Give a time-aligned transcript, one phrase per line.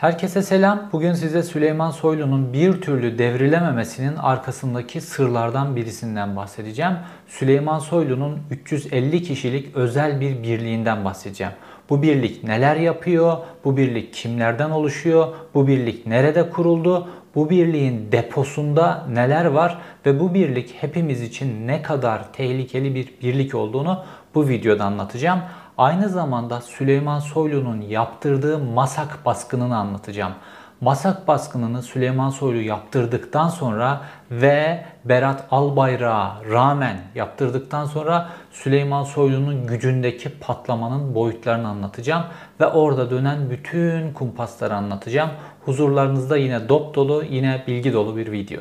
[0.00, 0.88] Herkese selam.
[0.92, 6.92] Bugün size Süleyman Soylu'nun bir türlü devrilememesinin arkasındaki sırlardan birisinden bahsedeceğim.
[7.28, 11.52] Süleyman Soylu'nun 350 kişilik özel bir birliğinden bahsedeceğim.
[11.90, 13.36] Bu birlik neler yapıyor?
[13.64, 15.28] Bu birlik kimlerden oluşuyor?
[15.54, 17.08] Bu birlik nerede kuruldu?
[17.34, 23.54] Bu birliğin deposunda neler var ve bu birlik hepimiz için ne kadar tehlikeli bir birlik
[23.54, 24.04] olduğunu
[24.34, 25.40] bu videoda anlatacağım.
[25.80, 30.32] Aynı zamanda Süleyman Soylu'nun yaptırdığı Masak baskınını anlatacağım.
[30.80, 40.38] Masak baskınını Süleyman Soylu yaptırdıktan sonra ve Berat Albayrak'a rağmen yaptırdıktan sonra Süleyman Soylu'nun gücündeki
[40.38, 42.24] patlamanın boyutlarını anlatacağım
[42.60, 45.30] ve orada dönen bütün kumpasları anlatacağım.
[45.64, 48.60] Huzurlarınızda yine dop dolu, yine bilgi dolu bir video.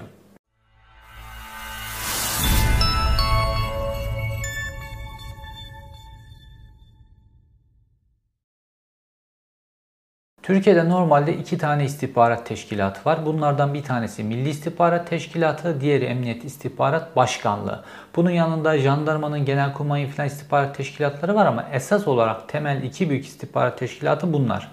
[10.50, 13.26] Türkiye'de normalde iki tane istihbarat teşkilatı var.
[13.26, 17.84] Bunlardan bir tanesi Milli İstihbarat Teşkilatı, diğeri Emniyet İstihbarat Başkanlığı.
[18.16, 23.80] Bunun yanında jandarmanın, genelkurmayın filan istihbarat teşkilatları var ama esas olarak temel iki büyük istihbarat
[23.80, 24.72] teşkilatı bunlar.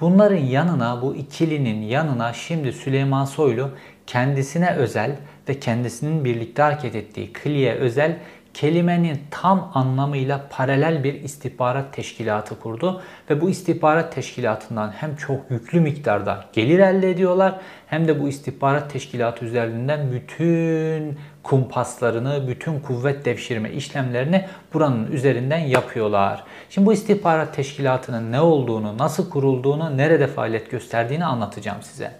[0.00, 3.70] Bunların yanına, bu ikilinin yanına şimdi Süleyman Soylu
[4.06, 5.16] kendisine özel
[5.48, 8.16] ve kendisinin birlikte hareket ettiği Kliye özel
[8.60, 15.80] kelimenin tam anlamıyla paralel bir istihbarat teşkilatı kurdu ve bu istihbarat teşkilatından hem çok yüklü
[15.80, 17.54] miktarda gelir elde ediyorlar
[17.86, 26.44] hem de bu istihbarat teşkilatı üzerinden bütün kumpaslarını, bütün kuvvet devşirme işlemlerini buranın üzerinden yapıyorlar.
[26.70, 32.12] Şimdi bu istihbarat teşkilatının ne olduğunu, nasıl kurulduğunu, nerede faaliyet gösterdiğini anlatacağım size.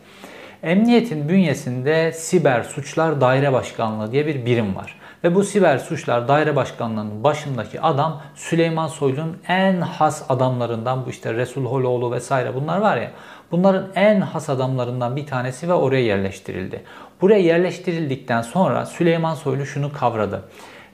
[0.62, 4.98] Emniyetin bünyesinde Siber Suçlar Daire Başkanlığı diye bir birim var.
[5.24, 11.34] Ve bu siber suçlar daire başkanlığının başındaki adam Süleyman Soylu'nun en has adamlarından bu işte
[11.34, 13.10] Resul Holoğlu vesaire bunlar var ya.
[13.50, 16.83] Bunların en has adamlarından bir tanesi ve oraya yerleştirildi.
[17.20, 20.42] Buraya yerleştirildikten sonra Süleyman Soylu şunu kavradı.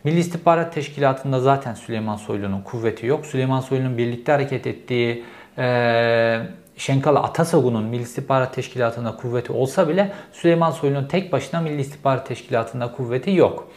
[0.04, 3.26] Milli İstihbarat Teşkilatı'nda zaten Süleyman Soylu'nun kuvveti yok.
[3.26, 5.24] Süleyman Soylu'nun birlikte hareket ettiği
[5.58, 6.40] ee,
[6.76, 12.92] Şenkala Atasagun'un Milli İstihbarat Teşkilatı'nda kuvveti olsa bile Süleyman Soylu'nun tek başına Milli İstihbarat Teşkilatı'nda
[12.92, 13.68] kuvveti yok.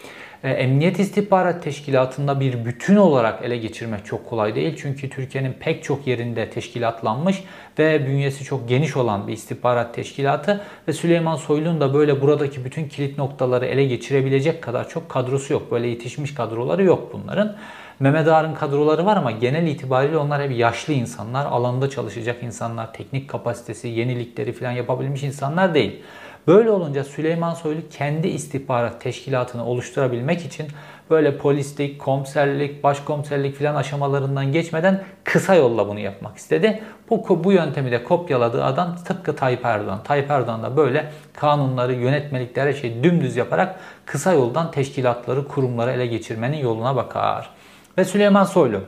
[0.43, 4.75] Emniyet İstihbarat Teşkilatı'nda bir bütün olarak ele geçirmek çok kolay değil.
[4.81, 7.43] Çünkü Türkiye'nin pek çok yerinde teşkilatlanmış
[7.79, 12.87] ve bünyesi çok geniş olan bir istihbarat teşkilatı ve Süleyman Soylu'nun da böyle buradaki bütün
[12.89, 15.71] kilit noktaları ele geçirebilecek kadar çok kadrosu yok.
[15.71, 17.55] Böyle yetişmiş kadroları yok bunların.
[17.99, 23.29] Mehmet Ağar'ın kadroları var ama genel itibariyle onlar hep yaşlı insanlar, alanda çalışacak insanlar, teknik
[23.29, 26.01] kapasitesi, yenilikleri falan yapabilmiş insanlar değil.
[26.47, 30.67] Böyle olunca Süleyman Soylu kendi istihbarat teşkilatını oluşturabilmek için
[31.09, 36.83] böyle polislik, komiserlik, başkomiserlik filan aşamalarından geçmeden kısa yolla bunu yapmak istedi.
[37.09, 40.03] Bu, bu yöntemi de kopyaladığı adam tıpkı Tayyip Erdoğan.
[40.03, 46.07] Tayyip Erdoğan da böyle kanunları, yönetmelikleri her şeyi dümdüz yaparak kısa yoldan teşkilatları, kurumları ele
[46.07, 47.49] geçirmenin yoluna bakar.
[47.97, 48.81] Ve Süleyman Soylu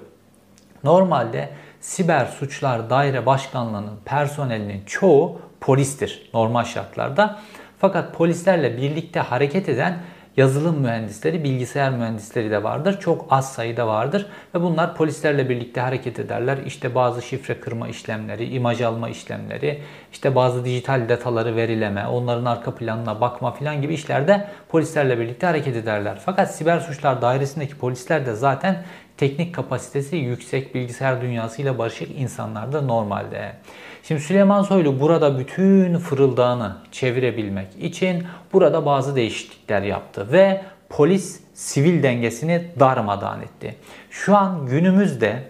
[0.83, 1.49] normalde
[1.81, 7.39] Siber Suçlar Daire Başkanlığı'nın personelinin çoğu polistir normal şartlarda.
[7.79, 9.97] Fakat polislerle birlikte hareket eden
[10.37, 12.99] yazılım mühendisleri, bilgisayar mühendisleri de vardır.
[12.99, 14.25] Çok az sayıda vardır
[14.55, 16.57] ve bunlar polislerle birlikte hareket ederler.
[16.65, 19.81] İşte bazı şifre kırma işlemleri, imaj alma işlemleri,
[20.11, 25.75] işte bazı dijital dataları verileme, onların arka planına bakma filan gibi işlerde polislerle birlikte hareket
[25.75, 26.19] ederler.
[26.25, 28.83] Fakat siber suçlar dairesindeki polisler de zaten
[29.19, 33.55] teknik kapasitesi yüksek bilgisayar dünyasıyla barışık insanlar da normalde.
[34.03, 42.03] Şimdi Süleyman Soylu burada bütün fırıldağını çevirebilmek için burada bazı değişiklikler yaptı ve polis sivil
[42.03, 43.75] dengesini darmadağın etti.
[44.09, 45.43] Şu an günümüzde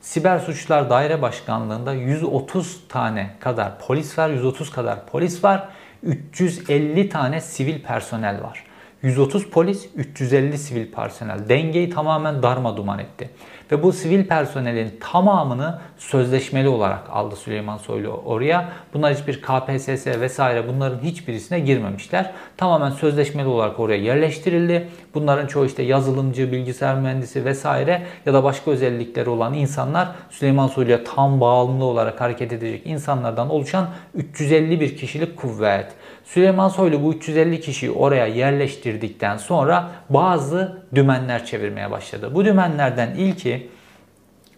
[0.00, 5.68] Siber Suçlar Daire Başkanlığı'nda 130 tane kadar polis var, 130 kadar polis var,
[6.02, 8.69] 350 tane sivil personel var.
[9.02, 11.48] 130 polis, 350 sivil personel.
[11.48, 13.30] Dengeyi tamamen darma duman etti.
[13.72, 18.68] Ve bu sivil personelin tamamını sözleşmeli olarak aldı Süleyman Soylu oraya.
[18.94, 22.32] Bunlar hiçbir KPSS vesaire bunların hiçbirisine girmemişler.
[22.56, 24.88] Tamamen sözleşmeli olarak oraya yerleştirildi.
[25.14, 31.04] Bunların çoğu işte yazılımcı, bilgisayar mühendisi vesaire ya da başka özellikleri olan insanlar Süleyman Soylu'ya
[31.04, 35.86] tam bağımlı olarak hareket edecek insanlardan oluşan 351 kişilik kuvvet.
[36.34, 42.34] Süleyman Soylu bu 350 kişiyi oraya yerleştirdikten sonra bazı dümenler çevirmeye başladı.
[42.34, 43.68] Bu dümenlerden ilki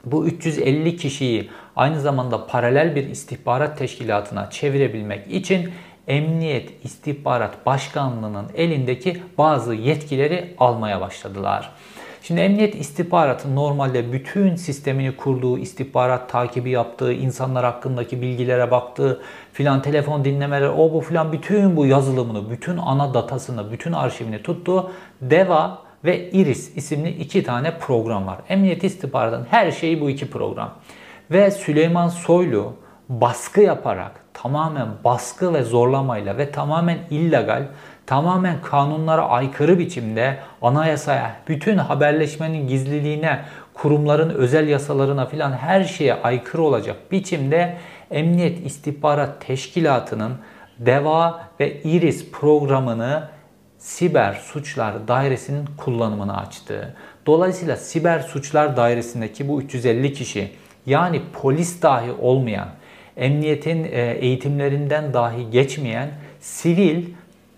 [0.04, 5.70] bu 350 kişiyi aynı zamanda paralel bir istihbarat teşkilatına çevirebilmek için
[6.08, 11.72] Emniyet İstihbarat Başkanlığı'nın elindeki bazı yetkileri almaya başladılar.
[12.22, 19.82] Şimdi emniyet istihbaratı normalde bütün sistemini kurduğu, istihbarat takibi yaptığı, insanlar hakkındaki bilgilere baktığı, filan
[19.82, 24.90] telefon dinlemeleri, o bu filan bütün bu yazılımını, bütün ana datasını, bütün arşivini tuttuğu
[25.20, 28.38] DEVA ve IRIS isimli iki tane program var.
[28.48, 30.70] Emniyet istihbaratının her şeyi bu iki program.
[31.30, 32.72] Ve Süleyman Soylu
[33.08, 37.66] baskı yaparak tamamen baskı ve zorlamayla ve tamamen illegal,
[38.06, 43.40] tamamen kanunlara aykırı biçimde anayasaya, bütün haberleşmenin gizliliğine,
[43.74, 47.76] kurumların özel yasalarına filan her şeye aykırı olacak biçimde
[48.12, 50.32] Emniyet İstihbarat Teşkilatı'nın
[50.78, 53.28] DEVA ve IRIS programını
[53.78, 56.94] Siber Suçlar Dairesi'nin kullanımını açtı.
[57.26, 60.50] Dolayısıyla Siber Suçlar Dairesi'ndeki bu 350 kişi
[60.86, 62.68] yani polis dahi olmayan,
[63.16, 66.10] emniyetin e, eğitimlerinden dahi geçmeyen
[66.40, 67.04] sivil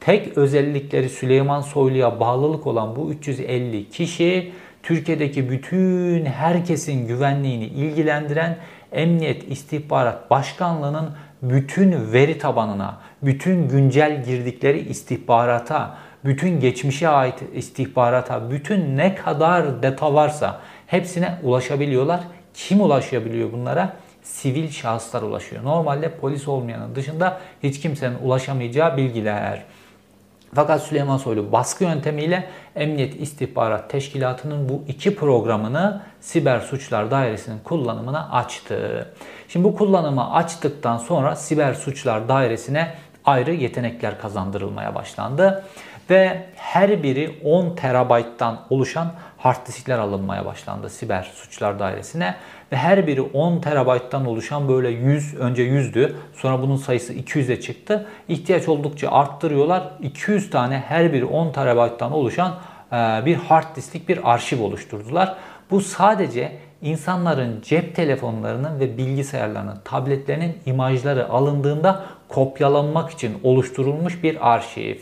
[0.01, 4.53] tek özellikleri Süleyman Soylu'ya bağlılık olan bu 350 kişi
[4.83, 8.57] Türkiye'deki bütün herkesin güvenliğini ilgilendiren
[8.95, 11.11] Emniyet İstihbarat Başkanlığı'nın
[11.43, 20.15] bütün veri tabanına, bütün güncel girdikleri istihbarata, bütün geçmişe ait istihbarata, bütün ne kadar data
[20.15, 22.21] varsa hepsine ulaşabiliyorlar.
[22.55, 23.97] Kim ulaşabiliyor bunlara?
[24.23, 25.65] Sivil şahıslar ulaşıyor.
[25.65, 29.63] Normalde polis olmayanın dışında hiç kimsenin ulaşamayacağı bilgiler.
[30.55, 38.31] Fakat Süleyman Soylu baskı yöntemiyle Emniyet İstihbarat Teşkilatı'nın bu iki programını Siber Suçlar Dairesi'nin kullanımına
[38.31, 39.09] açtı.
[39.49, 45.65] Şimdi bu kullanımı açtıktan sonra Siber Suçlar Dairesi'ne ayrı yetenekler kazandırılmaya başlandı
[46.11, 52.35] ve her biri 10 terabayttan oluşan hard diskler alınmaya başlandı Siber Suçlar Dairesi'ne
[52.73, 58.07] ve her biri 10 terabayttan oluşan böyle 100 önce 100'dü sonra bunun sayısı 200'e çıktı.
[58.29, 59.83] İhtiyaç oldukça arttırıyorlar.
[60.03, 62.55] 200 tane her biri 10 terabayttan oluşan
[63.27, 65.37] bir hard disklik bir arşiv oluşturdular.
[65.71, 66.53] Bu sadece
[66.83, 74.97] insanların cep telefonlarının ve bilgisayarlarının, tabletlerinin imajları alındığında kopyalanmak için oluşturulmuş bir arşiv.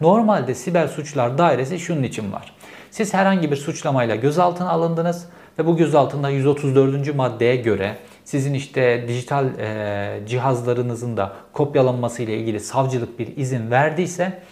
[0.00, 2.54] Normalde siber suçlar dairesi şunun için var.
[2.90, 5.26] Siz herhangi bir suçlamayla gözaltına alındınız
[5.58, 7.14] ve bu gözaltında 134.
[7.14, 14.42] maddeye göre sizin işte dijital e, cihazlarınızın da kopyalanması ile ilgili savcılık bir izin verdiyse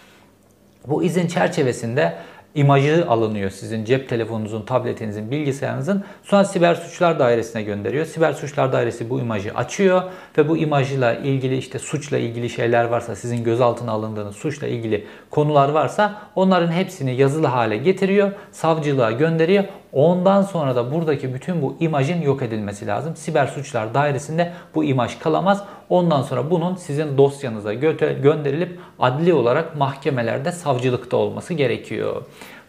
[0.87, 2.15] bu izin çerçevesinde
[2.55, 6.03] imajı alınıyor sizin cep telefonunuzun, tabletinizin, bilgisayarınızın.
[6.23, 8.05] Sonra siber suçlar dairesine gönderiyor.
[8.05, 10.03] Siber suçlar dairesi bu imajı açıyor
[10.37, 15.69] ve bu imajla ilgili işte suçla ilgili şeyler varsa, sizin gözaltına alındığınız suçla ilgili konular
[15.69, 19.63] varsa onların hepsini yazılı hale getiriyor, savcılığa gönderiyor.
[19.93, 23.15] Ondan sonra da buradaki bütün bu imajın yok edilmesi lazım.
[23.15, 25.63] Siber suçlar dairesinde bu imaj kalamaz.
[25.89, 32.23] Ondan sonra bunun sizin dosyanıza gönderilip adli olarak mahkemelerde savcılıkta olması gerekiyor.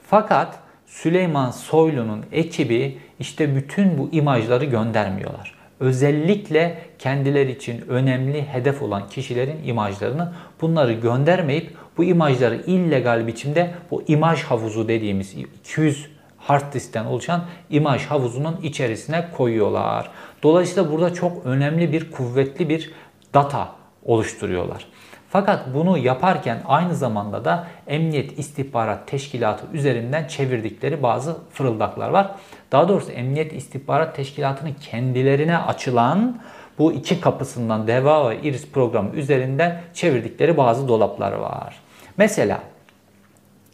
[0.06, 5.54] Fakat Süleyman Soylu'nun ekibi işte bütün bu imajları göndermiyorlar.
[5.80, 14.02] Özellikle kendileri için önemli hedef olan kişilerin imajlarını bunları göndermeyip bu imajları illegal biçimde bu
[14.08, 16.06] imaj havuzu dediğimiz 200
[16.38, 20.10] hard diskten oluşan imaj havuzunun içerisine koyuyorlar.
[20.42, 22.92] Dolayısıyla burada çok önemli bir kuvvetli bir
[23.36, 23.68] data
[24.04, 24.86] oluşturuyorlar.
[25.28, 32.30] Fakat bunu yaparken aynı zamanda da Emniyet İstihbarat Teşkilatı üzerinden çevirdikleri bazı fırıldaklar var.
[32.72, 36.40] Daha doğrusu Emniyet İstihbarat Teşkilatı'nın kendilerine açılan
[36.78, 41.76] bu iki kapısından DEVA ve IRIS programı üzerinden çevirdikleri bazı dolaplar var.
[42.16, 42.60] Mesela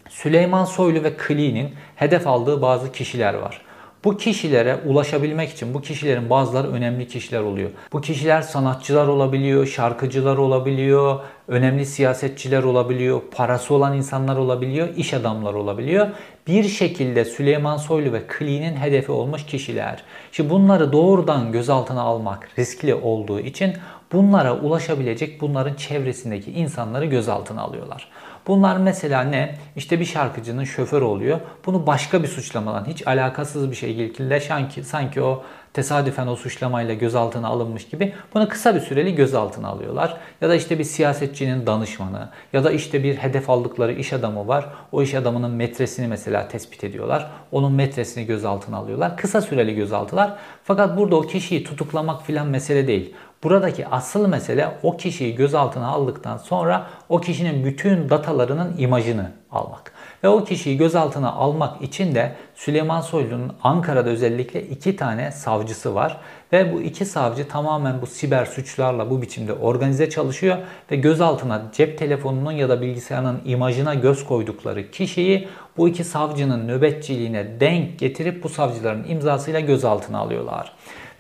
[0.09, 3.61] Süleyman Soylu ve Kli'nin hedef aldığı bazı kişiler var.
[4.05, 7.71] Bu kişilere ulaşabilmek için bu kişilerin bazıları önemli kişiler oluyor.
[7.93, 15.59] Bu kişiler sanatçılar olabiliyor, şarkıcılar olabiliyor, önemli siyasetçiler olabiliyor, parası olan insanlar olabiliyor, iş adamları
[15.59, 16.09] olabiliyor.
[16.47, 20.03] Bir şekilde Süleyman Soylu ve Kli'nin hedefi olmuş kişiler.
[20.33, 23.73] Şimdi bunları doğrudan gözaltına almak riskli olduğu için
[24.13, 28.09] bunlara ulaşabilecek bunların çevresindeki insanları gözaltına alıyorlar.
[28.47, 29.55] Bunlar mesela ne?
[29.77, 31.41] İşte bir şarkıcının şoförü oluyor.
[31.67, 37.49] Bunu başka bir suçlamadan hiç alakasız bir şekilde sanki, sanki o tesadüfen o suçlamayla gözaltına
[37.49, 40.17] alınmış gibi bunu kısa bir süreli gözaltına alıyorlar.
[40.41, 44.69] Ya da işte bir siyasetçinin danışmanı ya da işte bir hedef aldıkları iş adamı var.
[44.93, 47.31] O iş adamının metresini mesela tespit ediyorlar.
[47.53, 49.17] Onun metresini gözaltına alıyorlar.
[49.17, 50.37] Kısa süreli gözaltılar.
[50.65, 53.15] Fakat burada o kişiyi tutuklamak filan mesele değil.
[53.45, 59.93] Buradaki asıl mesele o kişiyi gözaltına aldıktan sonra o kişinin bütün datalarının imajını almak.
[60.25, 66.21] Ve o kişiyi gözaltına almak için de Süleyman Soylu'nun Ankara'da özellikle iki tane savcısı var.
[66.53, 70.59] Ve bu iki savcı tamamen bu siber suçlarla bu biçimde organize çalışıyor
[70.91, 77.61] ve gözaltına cep telefonunun ya da bilgisayarının imajına göz koydukları kişiyi bu iki savcının nöbetçiliğine
[77.61, 80.73] denk getirip bu savcıların imzasıyla gözaltına alıyorlar.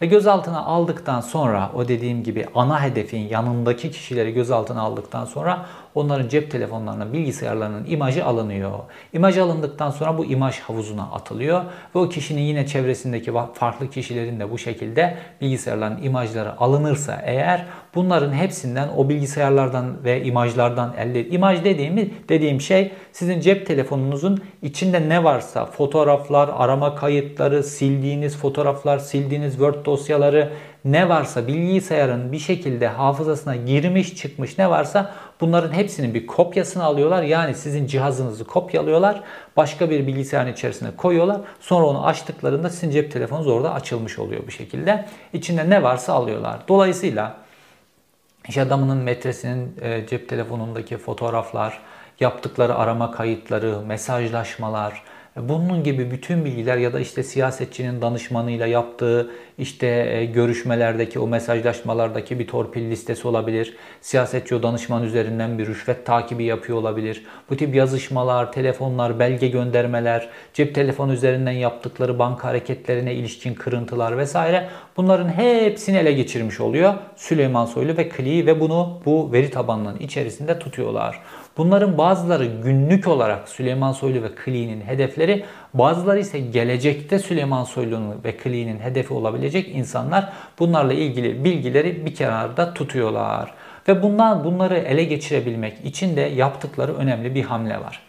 [0.02, 6.28] Ve gözaltına aldıktan sonra o dediğim gibi ana hedefin yanındaki kişileri gözaltına aldıktan sonra onların
[6.28, 8.78] cep telefonlarına, bilgisayarlarının imajı alınıyor.
[9.12, 14.50] İmaj alındıktan sonra bu imaj havuzuna atılıyor ve o kişinin yine çevresindeki farklı kişilerin de
[14.50, 22.10] bu şekilde bilgisayarların imajları alınırsa eğer bunların hepsinden o bilgisayarlardan ve imajlardan elde imaj dediğimi
[22.28, 29.86] dediğim şey sizin cep telefonunuzun içinde ne varsa fotoğraflar, arama kayıtları, sildiğiniz fotoğraflar, sildiğiniz Word
[29.86, 30.52] dosyaları
[30.84, 37.22] ne varsa bilgisayarın bir şekilde hafızasına girmiş çıkmış ne varsa bunların hepsinin bir kopyasını alıyorlar.
[37.22, 39.22] Yani sizin cihazınızı kopyalıyorlar.
[39.56, 41.40] Başka bir bilgisayarın içerisine koyuyorlar.
[41.60, 45.06] Sonra onu açtıklarında sizin cep telefonunuz orada açılmış oluyor bu şekilde.
[45.32, 46.60] İçinde ne varsa alıyorlar.
[46.68, 47.36] Dolayısıyla
[48.48, 51.78] iş adamının metresinin e, cep telefonundaki fotoğraflar,
[52.20, 55.02] yaptıkları arama kayıtları, mesajlaşmalar,
[55.36, 62.38] bunun gibi bütün bilgiler ya da işte siyasetçinin danışmanıyla yaptığı işte e, görüşmelerdeki o mesajlaşmalardaki
[62.38, 63.76] bir torpil listesi olabilir.
[64.00, 67.24] Siyasetçi o danışman üzerinden bir rüşvet takibi yapıyor olabilir.
[67.50, 74.68] Bu tip yazışmalar, telefonlar, belge göndermeler, cep telefonu üzerinden yaptıkları banka hareketlerine ilişkin kırıntılar vesaire
[74.96, 80.58] bunların hepsini ele geçirmiş oluyor Süleyman Soylu ve Kli ve bunu bu veri tabanının içerisinde
[80.58, 81.20] tutuyorlar.
[81.56, 85.44] Bunların bazıları günlük olarak Süleyman Soylu ve Kli'nin hedefleri,
[85.74, 92.74] bazıları ise gelecekte Süleyman Soylu'nun ve Kli'nin hedefi olabilecek insanlar bunlarla ilgili bilgileri bir kenarda
[92.74, 93.54] tutuyorlar.
[93.88, 98.02] Ve bundan bunları ele geçirebilmek için de yaptıkları önemli bir hamle var.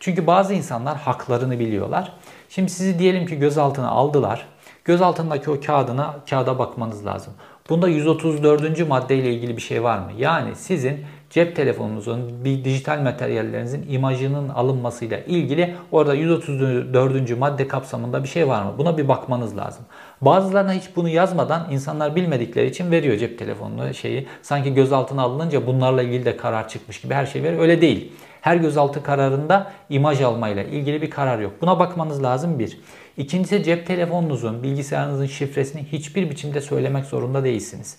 [0.00, 2.12] Çünkü bazı insanlar haklarını biliyorlar.
[2.48, 4.46] Şimdi sizi diyelim ki gözaltına aldılar.
[4.84, 7.32] Gözaltındaki o kağıdına kağıda bakmanız lazım.
[7.68, 8.88] Bunda 134.
[8.88, 10.10] madde ile ilgili bir şey var mı?
[10.18, 17.38] Yani sizin cep telefonunuzun, bir dijital materyallerinizin imajının alınmasıyla ilgili orada 134.
[17.38, 18.74] madde kapsamında bir şey var mı?
[18.78, 19.84] Buna bir bakmanız lazım.
[20.20, 24.26] Bazılarına hiç bunu yazmadan insanlar bilmedikleri için veriyor cep telefonunu şeyi.
[24.42, 27.62] Sanki gözaltına alınınca bunlarla ilgili de karar çıkmış gibi her şey veriyor.
[27.62, 28.12] Öyle değil.
[28.40, 31.52] Her gözaltı kararında imaj almayla ilgili bir karar yok.
[31.60, 32.80] Buna bakmanız lazım bir.
[33.16, 37.96] İkincisi cep telefonunuzun, bilgisayarınızın şifresini hiçbir biçimde söylemek zorunda değilsiniz.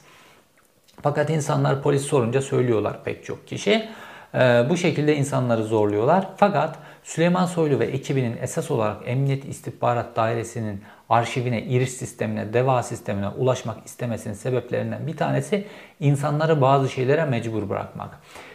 [1.03, 3.89] Fakat insanlar polis sorunca söylüyorlar pek çok kişi.
[4.36, 6.27] Ee, bu şekilde insanları zorluyorlar.
[6.38, 13.27] Fakat Süleyman Soylu ve ekibinin esas olarak Emniyet İstihbarat Dairesi'nin arşivine, iriş sistemine, deva sistemine
[13.27, 15.67] ulaşmak istemesinin sebeplerinden bir tanesi
[16.00, 18.10] insanları bazı şeylere mecbur bırakmak.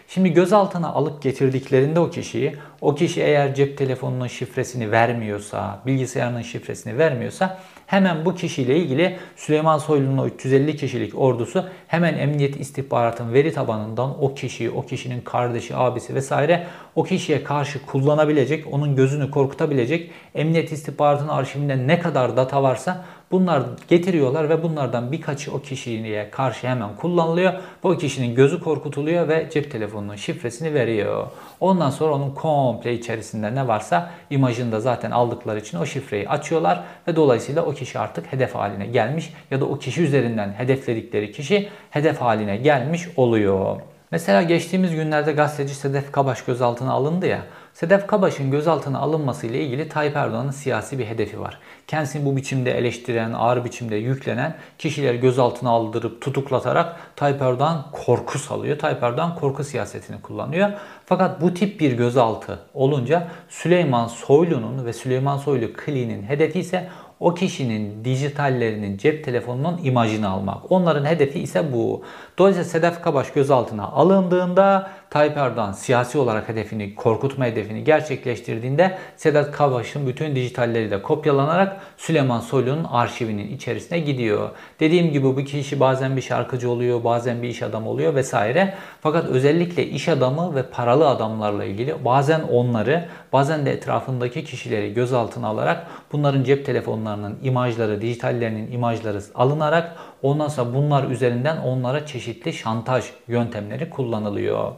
[0.08, 6.98] Şimdi gözaltına alıp getirdiklerinde o kişiyi, o kişi eğer cep telefonunun şifresini vermiyorsa, bilgisayarının şifresini
[6.98, 13.52] vermiyorsa hemen bu kişiyle ilgili Süleyman Soylu'nun o 350 kişilik ordusu hemen emniyet istihbaratın veri
[13.52, 20.10] tabanından o kişiyi, o kişinin kardeşi, abisi vesaire o kişiye karşı kullanabilecek, onun gözünü korkutabilecek
[20.34, 26.66] emniyet istihbaratının arşivinde ne kadar data varsa Bunlar getiriyorlar ve bunlardan birkaçı o kişiye karşı
[26.66, 27.52] hemen kullanılıyor.
[27.82, 31.26] Bu kişinin gözü korkutuluyor ve cep telefonunun şifresini veriyor.
[31.60, 36.84] Ondan sonra onun komple içerisinde ne varsa imajını da zaten aldıkları için o şifreyi açıyorlar
[37.08, 41.68] ve dolayısıyla o kişi artık hedef haline gelmiş ya da o kişi üzerinden hedefledikleri kişi
[41.90, 43.80] hedef haline gelmiş oluyor.
[44.10, 47.42] Mesela geçtiğimiz günlerde gazeteci Sedef Kabaş gözaltına alındı ya.
[47.76, 51.58] Sedef Kabaş'ın gözaltına alınması ile ilgili Tayyip Erdoğan'ın siyasi bir hedefi var.
[51.86, 58.78] Kendisini bu biçimde eleştiren, ağır biçimde yüklenen kişileri gözaltına aldırıp tutuklatarak Tayyip Erdoğan korku salıyor.
[58.78, 60.70] Tayyip Erdoğan korku siyasetini kullanıyor.
[61.06, 66.88] Fakat bu tip bir gözaltı olunca Süleyman Soylu'nun ve Süleyman Soylu Kli'nin hedefi ise
[67.20, 70.72] o kişinin dijitallerinin cep telefonunun imajını almak.
[70.72, 72.02] Onların hedefi ise bu.
[72.38, 80.06] Dolayısıyla Sedef Kabaş gözaltına alındığında Tayyip Erdoğan siyasi olarak hedefini, korkutma hedefini gerçekleştirdiğinde Sedat Kavaş'ın
[80.06, 84.50] bütün dijitalleri de kopyalanarak Süleyman Soylu'nun arşivinin içerisine gidiyor.
[84.80, 88.74] Dediğim gibi bu kişi bazen bir şarkıcı oluyor, bazen bir iş adamı oluyor vesaire.
[89.00, 95.48] Fakat özellikle iş adamı ve paralı adamlarla ilgili bazen onları, bazen de etrafındaki kişileri gözaltına
[95.48, 99.96] alarak bunların cep telefonlarının imajları, dijitallerinin imajları alınarak
[100.26, 104.72] Ondan sonra bunlar üzerinden onlara çeşitli şantaj yöntemleri kullanılıyor.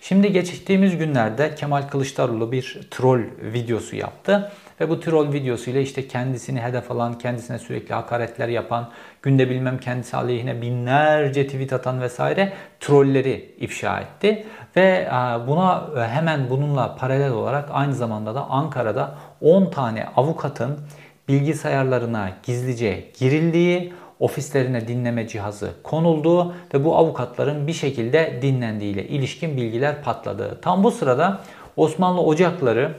[0.00, 6.60] Şimdi geçtiğimiz günlerde Kemal Kılıçdaroğlu bir troll videosu yaptı Ve bu troll videosuyla işte kendisini
[6.60, 8.90] hedef alan, kendisine sürekli hakaretler yapan,
[9.22, 14.46] günde bilmem kendisi aleyhine binlerce tweet atan vesaire trolleri ifşa etti.
[14.76, 15.08] Ve
[15.46, 20.78] buna hemen bununla paralel olarak aynı zamanda da Ankara'da 10 tane avukatın
[21.28, 23.92] bilgisayarlarına gizlice girildiği,
[24.22, 30.58] ofislerine dinleme cihazı konuldu ve bu avukatların bir şekilde dinlendiğiyle ilişkin bilgiler patladı.
[30.62, 31.40] Tam bu sırada
[31.76, 32.94] Osmanlı Ocakları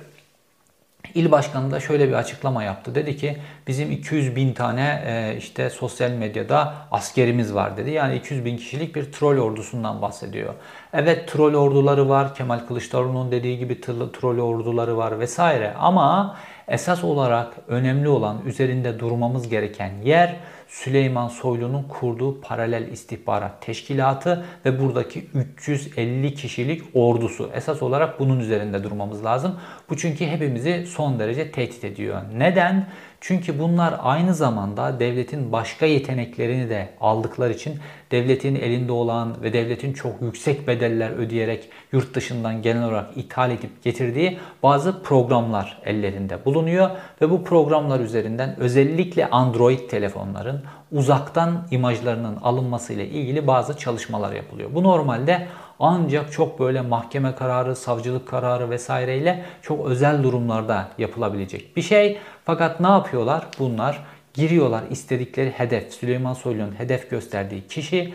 [1.16, 2.96] İl başkanı da şöyle bir açıklama yaptı.
[2.96, 3.38] Dedi ki
[3.68, 7.92] bizim 200 bin tane e, işte sosyal medyada askerimiz var dedi.
[7.92, 10.54] Yani 200 bin kişilik bir troll ordusundan bahsediyor.
[10.94, 12.36] Evet troll orduları var.
[12.36, 15.74] Kemal Kılıçdaroğlu'nun dediği gibi troll orduları var vesaire.
[15.80, 16.38] Ama
[16.68, 20.36] esas olarak önemli olan üzerinde durmamız gereken yer
[20.74, 25.26] Süleyman Soylu'nun kurduğu paralel istihbarat teşkilatı ve buradaki
[25.58, 27.50] 350 kişilik ordusu.
[27.54, 29.60] Esas olarak bunun üzerinde durmamız lazım.
[29.90, 32.22] Bu çünkü hepimizi son derece tehdit ediyor.
[32.38, 32.88] Neden?
[33.26, 37.80] Çünkü bunlar aynı zamanda devletin başka yeteneklerini de aldıkları için
[38.12, 43.84] devletin elinde olan ve devletin çok yüksek bedeller ödeyerek yurt dışından genel olarak ithal edip
[43.84, 46.90] getirdiği bazı programlar ellerinde bulunuyor
[47.22, 54.70] ve bu programlar üzerinden özellikle Android telefonların uzaktan imajlarının alınması ile ilgili bazı çalışmalar yapılıyor.
[54.74, 55.48] Bu normalde
[55.80, 62.20] ancak çok böyle mahkeme kararı, savcılık kararı vesaireyle çok özel durumlarda yapılabilecek bir şey.
[62.46, 63.48] Fakat ne yapıyorlar?
[63.60, 68.14] Bunlar giriyorlar istedikleri hedef, Süleyman Soylu'nun hedef gösterdiği kişi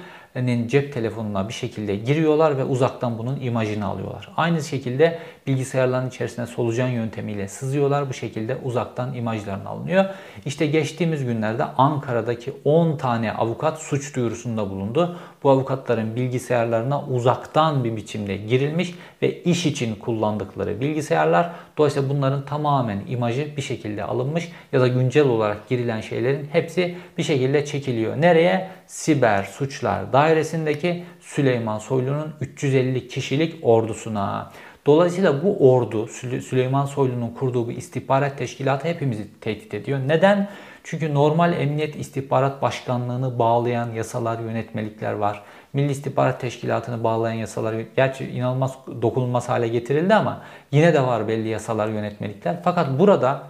[0.66, 4.28] cep telefonuna bir şekilde giriyorlar ve uzaktan bunun imajını alıyorlar.
[4.36, 5.18] Aynı şekilde
[5.48, 8.08] bilgisayarların içerisine solucan yöntemiyle sızıyorlar.
[8.08, 10.04] Bu şekilde uzaktan imajlarını alınıyor.
[10.46, 15.18] İşte geçtiğimiz günlerde Ankara'daki 10 tane avukat suç duyurusunda bulundu.
[15.42, 21.50] Bu avukatların bilgisayarlarına uzaktan bir biçimde girilmiş ve iş için kullandıkları bilgisayarlar.
[21.78, 27.22] Dolayısıyla bunların tamamen imajı bir şekilde alınmış ya da güncel olarak girilen şeylerin hepsi bir
[27.22, 28.20] şekilde çekiliyor.
[28.20, 28.68] Nereye?
[28.86, 34.50] Siber Suçlar Dairesi'ndeki Süleyman Soylu'nun 350 kişilik ordusuna.
[34.88, 36.06] Dolayısıyla bu ordu
[36.40, 39.98] Süleyman Soylu'nun kurduğu bir istihbarat teşkilatı hepimizi tehdit ediyor.
[40.06, 40.48] Neden?
[40.84, 45.42] Çünkü normal emniyet istihbarat başkanlığını bağlayan yasalar, yönetmelikler var.
[45.72, 50.42] Milli İstihbarat Teşkilatı'nı bağlayan yasalar, gerçi inanılmaz dokunulmaz hale getirildi ama
[50.72, 52.56] yine de var belli yasalar, yönetmelikler.
[52.64, 53.42] Fakat burada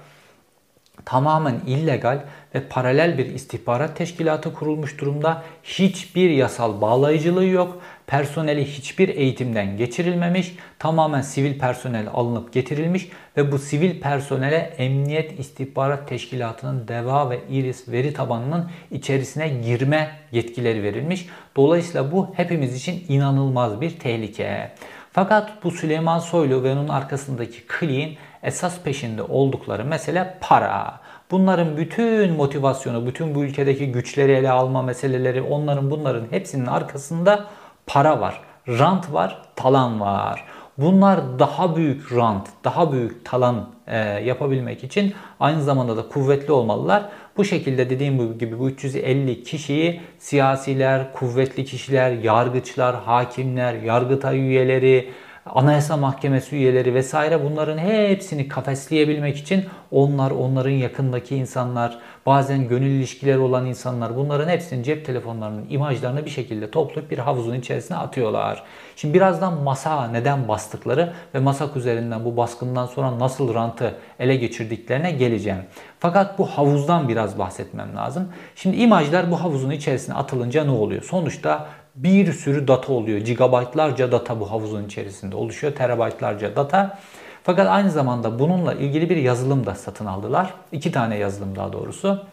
[1.05, 2.21] tamamen illegal
[2.55, 5.43] ve paralel bir istihbarat teşkilatı kurulmuş durumda.
[5.65, 7.83] Hiçbir yasal bağlayıcılığı yok.
[8.07, 10.57] Personeli hiçbir eğitimden geçirilmemiş.
[10.79, 17.89] Tamamen sivil personel alınıp getirilmiş ve bu sivil personele Emniyet İstihbarat Teşkilatı'nın DEVA ve IRIS
[17.89, 21.29] veri tabanının içerisine girme yetkileri verilmiş.
[21.57, 24.71] Dolayısıyla bu hepimiz için inanılmaz bir tehlike.
[25.13, 31.01] Fakat bu Süleyman Soylu ve onun arkasındaki kliğin esas peşinde oldukları mesele para.
[31.31, 37.45] Bunların bütün motivasyonu, bütün bu ülkedeki güçleri ele alma meseleleri, onların bunların hepsinin arkasında
[37.87, 40.45] para var, rant var, talan var.
[40.79, 47.09] Bunlar daha büyük rant, daha büyük talan e, yapabilmek için aynı zamanda da kuvvetli olmalılar.
[47.37, 55.13] Bu şekilde dediğim gibi bu 350 kişiyi siyasiler, kuvvetli kişiler, yargıçlar, hakimler, yargıtay üyeleri,
[55.55, 63.39] Anayasa Mahkemesi üyeleri vesaire bunların hepsini kafesleyebilmek için onlar, onların yakındaki insanlar, bazen gönül ilişkileri
[63.39, 68.63] olan insanlar bunların hepsini cep telefonlarının imajlarını bir şekilde toplayıp bir havuzun içerisine atıyorlar.
[68.97, 75.11] Şimdi birazdan masa neden bastıkları ve masak üzerinden bu baskından sonra nasıl rantı ele geçirdiklerine
[75.11, 75.63] geleceğim.
[76.01, 78.29] Fakat bu havuzdan biraz bahsetmem lazım.
[78.57, 81.03] Şimdi imajlar bu havuzun içerisine atılınca ne oluyor?
[81.03, 81.67] Sonuçta
[82.03, 83.19] bir sürü data oluyor.
[83.19, 85.75] Gigabaytlarca data bu havuzun içerisinde oluşuyor.
[85.75, 86.99] Terabaytlarca data.
[87.43, 90.55] Fakat aynı zamanda bununla ilgili bir yazılım da satın aldılar.
[90.73, 92.25] İki tane yazılım daha doğrusu.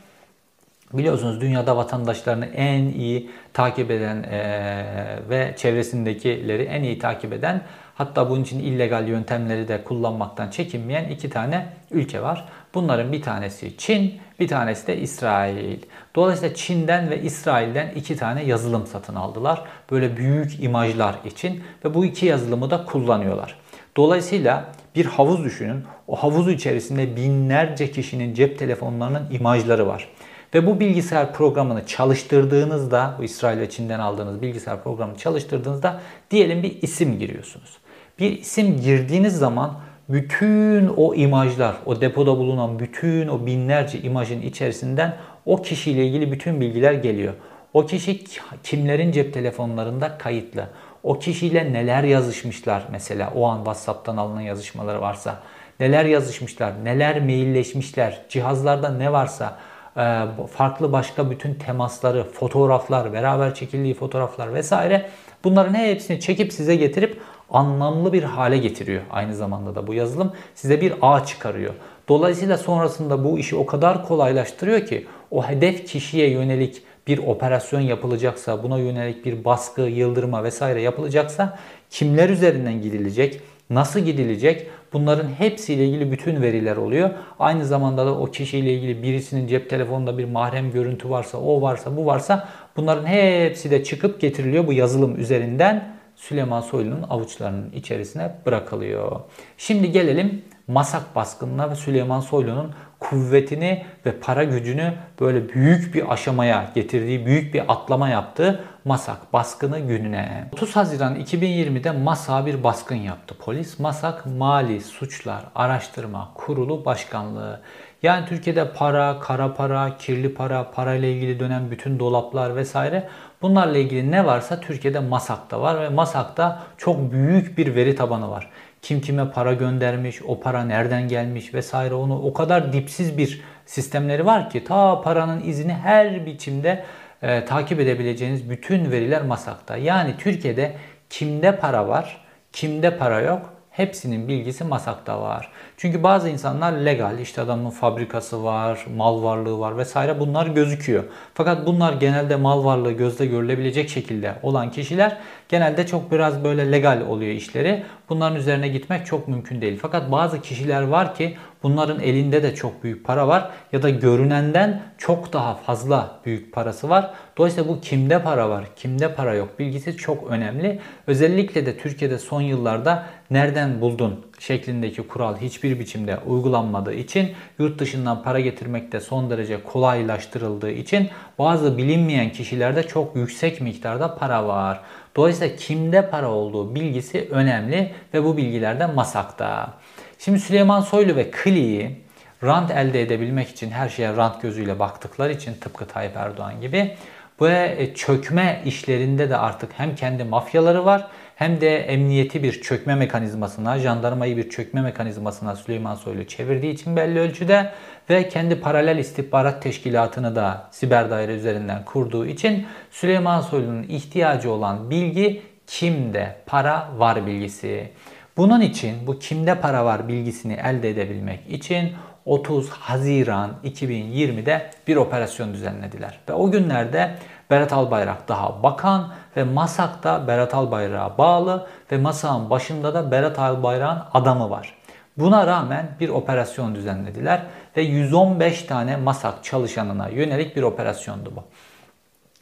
[0.93, 7.62] Biliyorsunuz dünyada vatandaşlarını en iyi takip eden e, ve çevresindekileri en iyi takip eden
[7.95, 12.45] hatta bunun için illegal yöntemleri de kullanmaktan çekinmeyen iki tane ülke var.
[12.73, 15.79] Bunların bir tanesi Çin, bir tanesi de İsrail.
[16.15, 19.63] Dolayısıyla Çin'den ve İsrail'den iki tane yazılım satın aldılar.
[19.91, 23.55] Böyle büyük imajlar için ve bu iki yazılımı da kullanıyorlar.
[23.97, 25.84] Dolayısıyla bir havuz düşünün.
[26.08, 30.10] O havuzu içerisinde binlerce kişinin cep telefonlarının imajları var.
[30.53, 36.81] Ve bu bilgisayar programını çalıştırdığınızda, bu İsrail ve Çin'den aldığınız bilgisayar programını çalıştırdığınızda diyelim bir
[36.81, 37.77] isim giriyorsunuz.
[38.19, 39.73] Bir isim girdiğiniz zaman
[40.10, 46.62] bütün o imajlar, o depoda bulunan bütün o binlerce imajın içerisinden o kişiyle ilgili bütün
[46.62, 47.34] bilgiler geliyor.
[47.73, 48.23] O kişi
[48.63, 50.67] kimlerin cep telefonlarında kayıtlı.
[51.04, 55.39] O kişiyle neler yazışmışlar mesela o an WhatsApp'tan alınan yazışmaları varsa
[55.80, 59.58] neler yazışmışlar, neler mailleşmişler, cihazlarda ne varsa
[59.97, 65.10] e, farklı başka bütün temasları, fotoğraflar, beraber çekildiği fotoğraflar vesaire
[65.43, 69.01] bunların hepsini çekip size getirip anlamlı bir hale getiriyor.
[69.12, 71.73] Aynı zamanda da bu yazılım size bir ağ çıkarıyor.
[72.10, 78.63] Dolayısıyla sonrasında bu işi o kadar kolaylaştırıyor ki o hedef kişiye yönelik bir operasyon yapılacaksa,
[78.63, 86.12] buna yönelik bir baskı, yıldırma vesaire yapılacaksa kimler üzerinden gidilecek, nasıl gidilecek bunların hepsiyle ilgili
[86.12, 87.10] bütün veriler oluyor.
[87.39, 91.97] Aynı zamanda da o kişiyle ilgili birisinin cep telefonunda bir mahrem görüntü varsa, o varsa,
[91.97, 99.19] bu varsa bunların hepsi de çıkıp getiriliyor bu yazılım üzerinden Süleyman Soylu'nun avuçlarının içerisine bırakılıyor.
[99.58, 106.71] Şimdi gelelim Masak baskınına ve Süleyman Soylu'nun kuvvetini ve para gücünü böyle büyük bir aşamaya
[106.75, 110.49] getirdiği, büyük bir atlama yaptığı Masak baskını gününe.
[110.54, 113.80] 30 Haziran 2020'de Masak'a bir baskın yaptı polis.
[113.80, 117.62] Masak Mali Suçlar Araştırma Kurulu Başkanlığı.
[118.04, 123.10] Yani Türkiye'de para, kara para, kirli para, parayla ilgili dönen bütün dolaplar vesaire
[123.41, 128.50] bunlarla ilgili ne varsa Türkiye'de Masak'ta var ve Masak'ta çok büyük bir veri tabanı var
[128.86, 134.26] kim kime para göndermiş, o para nereden gelmiş vesaire onu o kadar dipsiz bir sistemleri
[134.26, 136.84] var ki ta paranın izini her biçimde
[137.21, 139.78] e, takip edebileceğiniz bütün veriler masakta.
[139.78, 140.76] Yani Türkiye'de
[141.10, 145.52] kimde para var, kimde para yok hepsinin bilgisi masakta var.
[145.77, 151.03] Çünkü bazı insanlar legal işte adamın fabrikası var, mal varlığı var vesaire bunlar gözüküyor.
[151.33, 155.17] Fakat bunlar genelde mal varlığı gözde görülebilecek şekilde olan kişiler
[155.49, 157.83] genelde çok biraz böyle legal oluyor işleri.
[158.09, 159.79] Bunların üzerine gitmek çok mümkün değil.
[159.81, 164.81] Fakat bazı kişiler var ki bunların elinde de çok büyük para var ya da görünenden
[164.97, 167.11] çok daha fazla büyük parası var.
[167.38, 170.79] Dolayısıyla bu kimde para var, kimde para yok bilgisi çok önemli.
[171.07, 178.24] Özellikle de Türkiye'de son yıllarda nereden buldun şeklindeki kural hiçbir biçimde uygulanmadığı için yurt dışından
[178.24, 184.80] para getirmekte son derece kolaylaştırıldığı için bazı bilinmeyen kişilerde çok yüksek miktarda para var.
[185.15, 189.74] Dolayısıyla kimde para olduğu bilgisi önemli ve bu bilgiler de masakta.
[190.19, 192.06] Şimdi Süleyman Soylu ve Kli'yi
[192.43, 196.95] rant elde edebilmek için her şeye rant gözüyle baktıkları için tıpkı Tayyip Erdoğan gibi
[197.39, 197.48] bu
[197.95, 204.38] çökme işlerinde de artık hem kendi mafyaları var hem de emniyeti bir çökme mekanizmasına, jandarmayı
[204.38, 207.71] bir çökme mekanizmasına Süleyman Soylu çevirdiği için belli ölçüde
[208.10, 214.89] ve kendi paralel istihbarat teşkilatını da siber daire üzerinden kurduğu için Süleyman Soylu'nun ihtiyacı olan
[214.89, 217.89] bilgi kimde para var bilgisi.
[218.38, 221.91] Bunun için bu kimde para var bilgisini elde edebilmek için
[222.26, 226.19] 30 Haziran 2020'de bir operasyon düzenlediler.
[226.30, 227.15] Ve o günlerde
[227.49, 233.39] Berat Albayrak daha bakan ve Masak da Berat Albayrak'a bağlı ve Masak'ın başında da Berat
[233.39, 234.73] Albayrak'ın adamı var.
[235.17, 237.41] Buna rağmen bir operasyon düzenlediler
[237.77, 241.43] ve 115 tane Masak çalışanına yönelik bir operasyondu bu.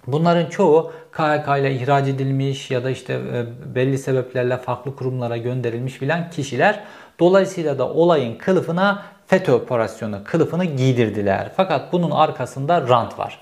[0.08, 5.94] Bunların çoğu KHK ile ihraç edilmiş ya da işte e, belli sebeplerle farklı kurumlara gönderilmiş
[5.94, 6.84] filan kişiler.
[7.20, 11.52] Dolayısıyla da olayın kılıfına FETÖ operasyonu kılıfını giydirdiler.
[11.56, 13.40] Fakat bunun arkasında rant var.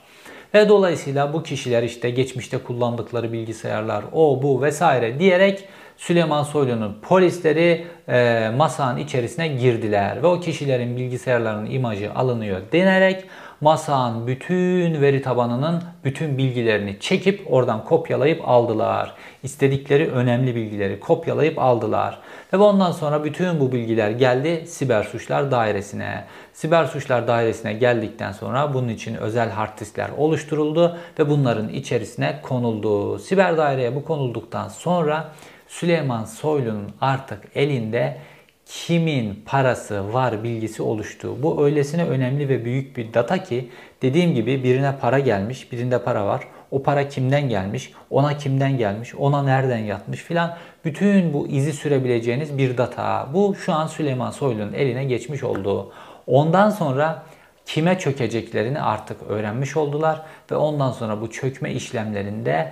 [0.53, 7.85] Ve dolayısıyla bu kişiler işte geçmişte kullandıkları bilgisayarlar o bu vesaire diyerek Süleyman Soylu'nun polisleri
[8.07, 10.23] e, masanın içerisine girdiler.
[10.23, 13.25] Ve o kişilerin bilgisayarlarının imajı alınıyor denerek
[13.61, 19.13] masanın bütün veri tabanının bütün bilgilerini çekip oradan kopyalayıp aldılar.
[19.43, 22.19] İstedikleri önemli bilgileri kopyalayıp aldılar.
[22.53, 26.25] Ve ondan sonra bütün bu bilgiler geldi Siber Suçlar Dairesi'ne.
[26.53, 33.19] Siber Suçlar Dairesi'ne geldikten sonra bunun için özel hard diskler oluşturuldu ve bunların içerisine konuldu.
[33.19, 35.31] Siber daireye bu konulduktan sonra
[35.67, 38.17] Süleyman Soylu'nun artık elinde
[38.71, 41.43] kimin parası var bilgisi oluştu.
[41.43, 43.69] Bu öylesine önemli ve büyük bir data ki
[44.01, 46.47] dediğim gibi birine para gelmiş, birinde para var.
[46.71, 50.57] O para kimden gelmiş, ona kimden gelmiş, ona nereden yatmış filan.
[50.85, 53.29] Bütün bu izi sürebileceğiniz bir data.
[53.33, 55.91] Bu şu an Süleyman Soylu'nun eline geçmiş olduğu.
[56.27, 57.23] Ondan sonra
[57.65, 62.71] kime çökeceklerini artık öğrenmiş oldular ve ondan sonra bu çökme işlemlerinde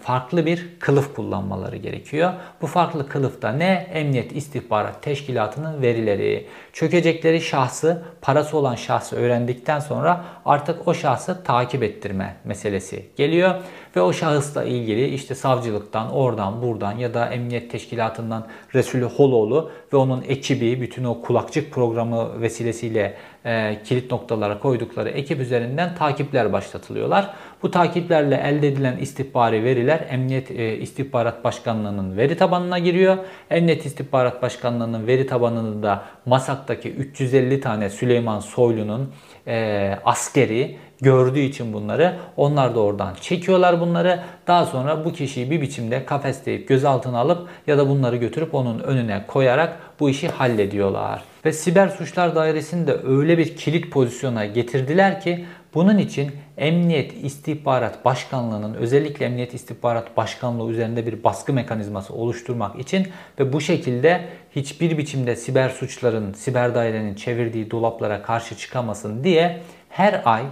[0.00, 2.32] farklı bir kılıf kullanmaları gerekiyor.
[2.62, 3.86] Bu farklı kılıfta ne?
[3.92, 6.46] Emniyet istihbarat teşkilatının verileri.
[6.72, 13.54] Çökecekleri şahsı, parası olan şahsı öğrendikten sonra artık o şahsı takip ettirme meselesi geliyor.
[13.96, 19.96] Ve o şahısla ilgili işte savcılıktan, oradan, buradan ya da emniyet teşkilatından Resulü Holoğlu ve
[19.96, 27.34] onun ekibi bütün o kulakçık programı vesilesiyle e, kilit noktalara koydukları ekip üzerinden takipler başlatılıyorlar.
[27.64, 33.16] Bu takiplerle elde edilen istihbari veriler Emniyet e, İstihbarat Başkanlığı'nın veri tabanına giriyor.
[33.50, 39.12] Emniyet İstihbarat Başkanlığı'nın veri tabanını da Masak'taki 350 tane Süleyman Soylu'nun
[39.46, 44.20] e, askeri gördüğü için bunları onlar da oradan çekiyorlar bunları.
[44.46, 49.24] Daha sonra bu kişiyi bir biçimde kafesleyip gözaltına alıp ya da bunları götürüp onun önüne
[49.26, 51.22] koyarak bu işi hallediyorlar.
[51.44, 58.04] Ve siber suçlar dairesini de öyle bir kilit pozisyona getirdiler ki bunun için Emniyet İstihbarat
[58.04, 64.24] Başkanlığı'nın özellikle Emniyet İstihbarat Başkanlığı üzerinde bir baskı mekanizması oluşturmak için ve bu şekilde
[64.56, 70.42] hiçbir biçimde siber suçların, siber dairenin çevirdiği dolaplara karşı çıkamasın diye her ay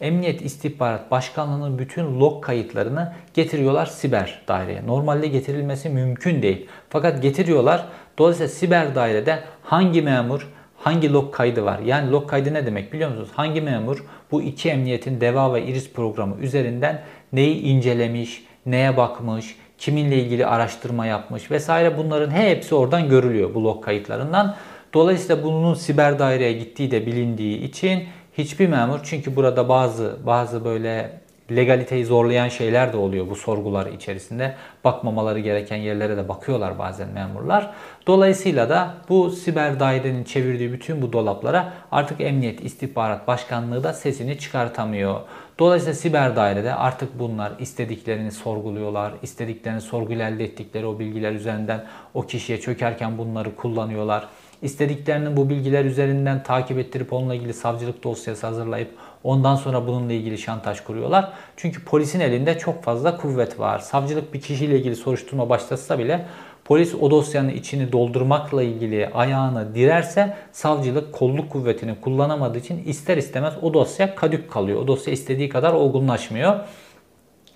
[0.00, 4.86] Emniyet İstihbarat Başkanlığı'nın bütün log kayıtlarını getiriyorlar siber daireye.
[4.86, 6.66] Normalde getirilmesi mümkün değil.
[6.88, 7.86] Fakat getiriyorlar.
[8.18, 10.48] Dolayısıyla siber dairede hangi memur
[10.84, 11.78] hangi log kaydı var?
[11.78, 13.28] Yani log kaydı ne demek biliyor musunuz?
[13.34, 20.16] Hangi memur bu iki emniyetin DEVA ve IRIS programı üzerinden neyi incelemiş, neye bakmış, kiminle
[20.16, 24.56] ilgili araştırma yapmış vesaire bunların hepsi oradan görülüyor bu log kayıtlarından.
[24.94, 28.04] Dolayısıyla bunun siber daireye gittiği de bilindiği için
[28.38, 34.54] hiçbir memur çünkü burada bazı bazı böyle legaliteyi zorlayan şeyler de oluyor bu sorgular içerisinde.
[34.84, 37.70] Bakmamaları gereken yerlere de bakıyorlar bazen memurlar.
[38.06, 44.38] Dolayısıyla da bu siber dairenin çevirdiği bütün bu dolaplara artık Emniyet İstihbarat Başkanlığı da sesini
[44.38, 45.20] çıkartamıyor.
[45.58, 49.12] Dolayısıyla siber dairede artık bunlar istediklerini sorguluyorlar.
[49.22, 54.28] istediklerini sorguyla elde ettikleri o bilgiler üzerinden o kişiye çökerken bunları kullanıyorlar.
[54.62, 58.90] İstediklerini bu bilgiler üzerinden takip ettirip onunla ilgili savcılık dosyası hazırlayıp
[59.24, 61.32] ondan sonra bununla ilgili şantaj kuruyorlar.
[61.56, 63.78] Çünkü polisin elinde çok fazla kuvvet var.
[63.78, 66.26] Savcılık bir kişiyle ilgili soruşturma başlatsa bile
[66.64, 73.54] polis o dosyanın içini doldurmakla ilgili ayağını direrse savcılık kolluk kuvvetini kullanamadığı için ister istemez
[73.62, 74.80] o dosya kadük kalıyor.
[74.80, 76.60] O dosya istediği kadar olgunlaşmıyor.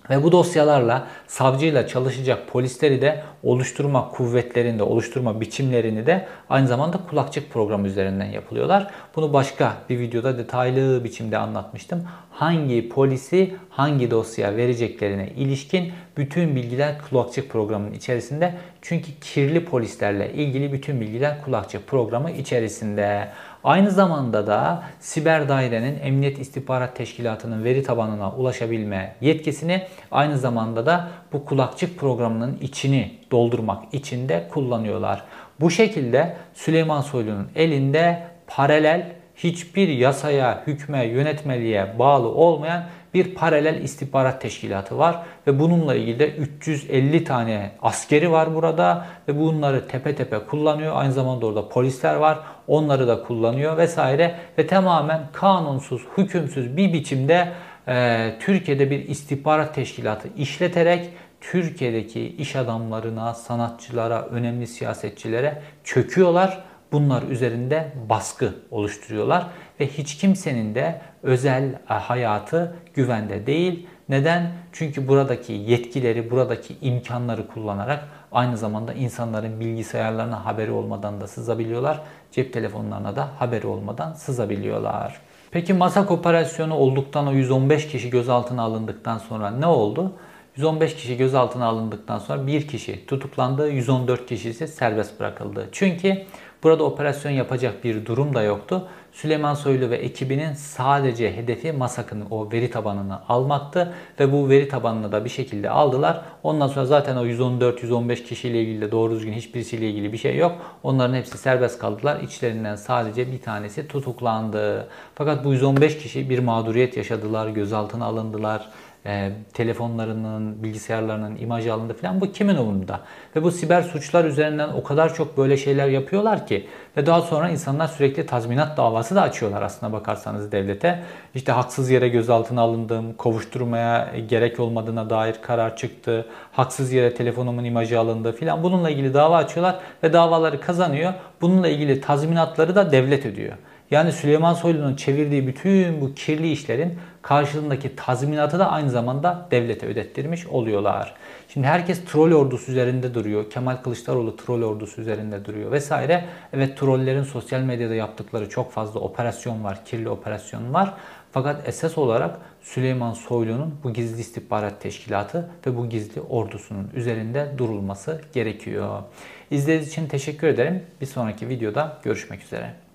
[0.09, 7.53] Ve bu dosyalarla savcıyla çalışacak polisleri de oluşturma kuvvetlerinde, oluşturma biçimlerini de aynı zamanda kulakçık
[7.53, 8.87] programı üzerinden yapılıyorlar.
[9.15, 12.07] Bunu başka bir videoda detaylı biçimde anlatmıştım.
[12.37, 18.53] Hangi polisi hangi dosya vereceklerine ilişkin bütün bilgiler kulakçık programının içerisinde.
[18.81, 23.27] Çünkü kirli polislerle ilgili bütün bilgiler kulakçık programı içerisinde.
[23.63, 31.07] Aynı zamanda da siber dairenin Emniyet İstihbarat Teşkilatı'nın veri tabanına ulaşabilme yetkisini aynı zamanda da
[31.33, 35.23] bu kulakçık programının içini doldurmak için de kullanıyorlar.
[35.59, 44.41] Bu şekilde Süleyman Soylu'nun elinde paralel hiçbir yasaya, hükme, yönetmeliğe bağlı olmayan bir paralel istihbarat
[44.41, 50.39] teşkilatı var ve bununla ilgili de 350 tane askeri var burada ve bunları tepe tepe
[50.39, 50.93] kullanıyor.
[50.95, 52.39] Aynı zamanda orada polisler var.
[52.67, 57.51] Onları da kullanıyor vesaire ve tamamen kanunsuz, hükümsüz bir biçimde
[57.87, 61.09] e, Türkiye'de bir istihbarat teşkilatı işleterek
[61.41, 69.47] Türkiye'deki iş adamlarına, sanatçılara, önemli siyasetçilere çöküyorlar bunlar üzerinde baskı oluşturuyorlar
[69.79, 73.87] ve hiç kimsenin de özel e, hayatı güvende değil.
[74.09, 74.51] Neden?
[74.71, 82.01] Çünkü buradaki yetkileri, buradaki imkanları kullanarak aynı zamanda insanların bilgisayarlarına haberi olmadan da sızabiliyorlar.
[82.31, 85.21] Cep telefonlarına da haberi olmadan sızabiliyorlar.
[85.51, 90.13] Peki masak operasyonu olduktan o 115 kişi gözaltına alındıktan sonra ne oldu?
[90.55, 95.69] 115 kişi gözaltına alındıktan sonra bir kişi tutuklandı, 114 kişi ise serbest bırakıldı.
[95.71, 96.17] Çünkü
[96.63, 98.87] Burada operasyon yapacak bir durum da yoktu.
[99.11, 105.11] Süleyman Soylu ve ekibinin sadece hedefi MASAK'ın o veri tabanını almaktı ve bu veri tabanını
[105.11, 106.21] da bir şekilde aldılar.
[106.43, 110.55] Ondan sonra zaten o 114-115 kişiyle ilgili de doğru düzgün hiçbirisiyle ilgili bir şey yok.
[110.83, 112.21] Onların hepsi serbest kaldılar.
[112.21, 114.87] İçlerinden sadece bir tanesi tutuklandı.
[115.15, 118.69] Fakat bu 115 kişi bir mağduriyet yaşadılar, gözaltına alındılar
[119.07, 122.99] e, telefonlarının, bilgisayarlarının imaj alındı falan bu kimin umurunda?
[123.35, 126.67] Ve bu siber suçlar üzerinden o kadar çok böyle şeyler yapıyorlar ki
[126.97, 131.03] ve daha sonra insanlar sürekli tazminat davası da açıyorlar aslına bakarsanız devlete.
[131.35, 137.99] İşte haksız yere gözaltına alındım, kovuşturmaya gerek olmadığına dair karar çıktı, haksız yere telefonumun imajı
[137.99, 141.13] alındı filan bununla ilgili dava açıyorlar ve davaları kazanıyor.
[141.41, 143.53] Bununla ilgili tazminatları da devlet ödüyor.
[143.91, 150.47] Yani Süleyman Soylu'nun çevirdiği bütün bu kirli işlerin karşılığındaki tazminatı da aynı zamanda devlete ödettirmiş
[150.47, 151.13] oluyorlar.
[151.53, 153.49] Şimdi herkes troll ordusu üzerinde duruyor.
[153.49, 156.25] Kemal Kılıçdaroğlu troll ordusu üzerinde duruyor vesaire.
[156.53, 160.93] Evet trollerin sosyal medyada yaptıkları çok fazla operasyon var, kirli operasyon var.
[161.31, 168.21] Fakat esas olarak Süleyman Soylu'nun bu gizli istihbarat teşkilatı ve bu gizli ordusunun üzerinde durulması
[168.33, 169.03] gerekiyor.
[169.51, 170.83] İzlediğiniz için teşekkür ederim.
[171.01, 172.86] Bir sonraki videoda görüşmek üzere.